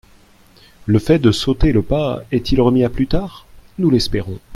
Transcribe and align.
Le 0.87 0.97
fait 0.97 1.19
de 1.19 1.31
sauter 1.31 1.71
le 1.71 1.83
pas 1.83 2.23
est-il 2.31 2.59
remis 2.59 2.83
à 2.83 2.89
plus 2.89 3.05
tard? 3.05 3.45
Nous 3.77 3.91
l’espérons. 3.91 4.39